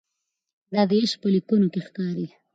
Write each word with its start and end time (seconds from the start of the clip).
د 0.73 0.75
ده 0.89 0.95
عشق 1.01 1.17
په 1.21 1.27
لیکنو 1.33 1.67
کې 1.73 1.79
ښکاري. 1.87 2.27